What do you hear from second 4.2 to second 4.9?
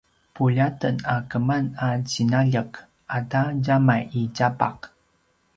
i tjapaq